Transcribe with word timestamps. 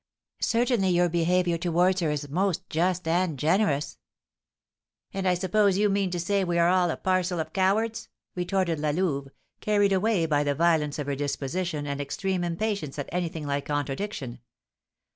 Certainly 0.41 0.89
your 0.89 1.09
behaviour 1.09 1.59
towards 1.59 1.99
her 1.99 2.09
is 2.09 2.27
most 2.27 2.67
just 2.71 3.07
and 3.07 3.37
generous!" 3.37 3.99
"And 5.13 5.27
I 5.27 5.35
suppose 5.35 5.77
you 5.77 5.89
mean 5.89 6.09
to 6.09 6.19
say 6.19 6.43
we 6.43 6.57
are 6.57 6.69
all 6.69 6.89
a 6.89 6.97
parcel 6.97 7.39
of 7.39 7.53
cowards?" 7.53 8.09
retorted 8.33 8.79
La 8.79 8.89
Louve, 8.89 9.27
carried 9.59 9.93
away 9.93 10.25
by 10.25 10.43
the 10.43 10.55
violence 10.55 10.97
of 10.97 11.05
her 11.05 11.15
disposition 11.15 11.85
and 11.85 12.01
extreme 12.01 12.43
impatience 12.43 12.97
at 12.97 13.09
anything 13.11 13.45
like 13.45 13.65
contradiction. 13.65 14.39